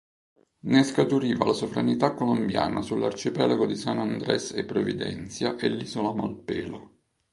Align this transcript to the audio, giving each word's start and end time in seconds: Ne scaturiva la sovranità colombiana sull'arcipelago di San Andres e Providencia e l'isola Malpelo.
Ne 0.71 0.83
scaturiva 0.83 1.45
la 1.45 1.53
sovranità 1.53 2.15
colombiana 2.15 2.81
sull'arcipelago 2.81 3.67
di 3.67 3.75
San 3.75 3.99
Andres 3.99 4.49
e 4.49 4.65
Providencia 4.65 5.55
e 5.57 5.67
l'isola 5.69 6.11
Malpelo. 6.11 6.91